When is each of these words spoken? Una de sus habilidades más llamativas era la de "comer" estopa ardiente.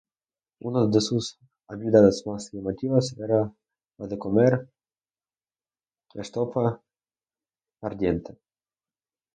Una 0.61 0.87
de 0.89 0.99
sus 0.99 1.37
habilidades 1.67 2.23
más 2.25 2.49
llamativas 2.51 3.15
era 3.19 3.53
la 3.99 4.07
de 4.07 4.17
"comer" 4.17 4.53
estopa 6.23 6.81
ardiente. 7.81 8.35